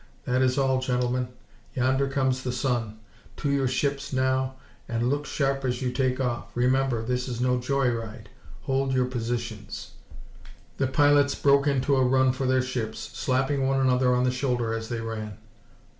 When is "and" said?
4.89-5.11